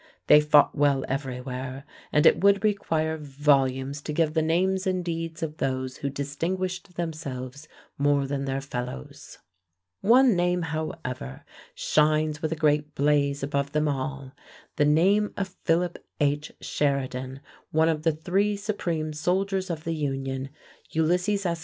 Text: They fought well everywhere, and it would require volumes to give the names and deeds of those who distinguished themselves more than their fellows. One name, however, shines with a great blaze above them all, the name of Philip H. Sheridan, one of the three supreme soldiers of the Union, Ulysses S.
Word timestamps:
They 0.25 0.41
fought 0.41 0.75
well 0.75 1.05
everywhere, 1.07 1.85
and 2.11 2.25
it 2.25 2.43
would 2.43 2.63
require 2.63 3.17
volumes 3.19 4.01
to 4.01 4.11
give 4.11 4.33
the 4.33 4.41
names 4.41 4.87
and 4.87 5.05
deeds 5.05 5.43
of 5.43 5.57
those 5.57 5.97
who 5.97 6.09
distinguished 6.09 6.95
themselves 6.95 7.67
more 7.99 8.25
than 8.25 8.45
their 8.45 8.61
fellows. 8.61 9.37
One 10.01 10.35
name, 10.35 10.63
however, 10.63 11.45
shines 11.75 12.41
with 12.41 12.51
a 12.51 12.55
great 12.55 12.95
blaze 12.95 13.43
above 13.43 13.73
them 13.73 13.87
all, 13.87 14.31
the 14.75 14.85
name 14.85 15.33
of 15.37 15.49
Philip 15.65 16.03
H. 16.19 16.51
Sheridan, 16.59 17.39
one 17.69 17.87
of 17.87 18.01
the 18.01 18.11
three 18.11 18.57
supreme 18.57 19.13
soldiers 19.13 19.69
of 19.69 19.83
the 19.83 19.93
Union, 19.93 20.49
Ulysses 20.89 21.45
S. 21.45 21.59